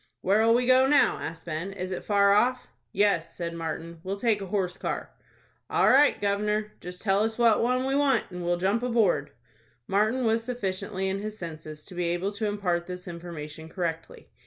"Where'll 0.21 0.55
we 0.55 0.65
go 0.65 0.87
now?" 0.87 1.19
asked 1.19 1.45
Ben. 1.45 1.71
"Is 1.73 1.91
it 1.91 2.03
far 2.03 2.31
off?" 2.33 2.65
"Yes," 2.91 3.35
said 3.37 3.53
Martin. 3.53 3.99
"We'll 4.03 4.17
take 4.17 4.41
a 4.41 4.47
horse 4.47 4.75
car." 4.75 5.11
"All 5.69 5.89
right, 5.89 6.19
gov'nor; 6.19 6.71
just 6.81 7.03
tell 7.03 7.19
us 7.21 7.37
what 7.37 7.61
one 7.61 7.85
we 7.85 7.93
want, 7.95 8.23
and 8.31 8.43
we'll 8.43 8.57
jump 8.57 8.81
aboard." 8.81 9.29
Martin 9.85 10.23
was 10.25 10.43
sufficiently 10.43 11.07
in 11.07 11.19
his 11.19 11.37
senses 11.37 11.85
to 11.85 11.93
be 11.93 12.05
able 12.05 12.31
to 12.31 12.47
impart 12.47 12.87
this 12.87 13.07
information 13.07 13.69
correctly. 13.69 14.31